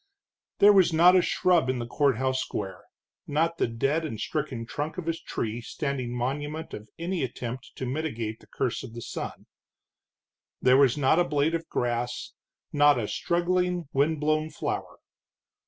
[0.57, 2.85] There was not a shrub in the courthouse square,
[3.27, 7.85] not the dead and stricken trunk of a tree standing monument of any attempt to
[7.85, 9.45] mitigate the curse of sun.
[10.59, 12.33] There was not a blade of grass,
[12.73, 14.97] not a struggling, wind blown flower.